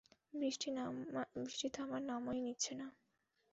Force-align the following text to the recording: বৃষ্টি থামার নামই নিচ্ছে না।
বৃষ্টি 0.33 1.67
থামার 1.73 2.01
নামই 2.01 2.39
নিচ্ছে 2.41 2.73
না। 2.75 2.87